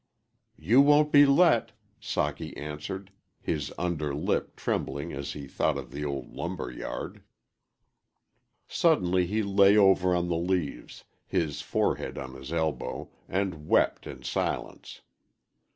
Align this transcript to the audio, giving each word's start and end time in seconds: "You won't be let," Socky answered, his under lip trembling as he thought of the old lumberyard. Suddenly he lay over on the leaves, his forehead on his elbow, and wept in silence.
"You 0.57 0.81
won't 0.81 1.11
be 1.11 1.27
let," 1.27 1.73
Socky 2.01 2.57
answered, 2.57 3.11
his 3.39 3.71
under 3.77 4.15
lip 4.15 4.55
trembling 4.55 5.13
as 5.13 5.33
he 5.33 5.45
thought 5.45 5.77
of 5.77 5.91
the 5.91 6.03
old 6.03 6.33
lumberyard. 6.33 7.21
Suddenly 8.67 9.27
he 9.27 9.43
lay 9.43 9.77
over 9.77 10.15
on 10.15 10.27
the 10.27 10.35
leaves, 10.37 11.03
his 11.27 11.61
forehead 11.61 12.17
on 12.17 12.33
his 12.33 12.51
elbow, 12.51 13.11
and 13.29 13.67
wept 13.67 14.07
in 14.07 14.23
silence. 14.23 15.01